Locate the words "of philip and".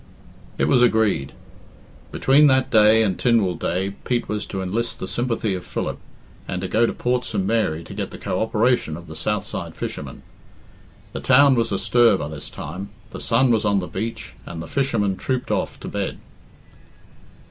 5.53-6.59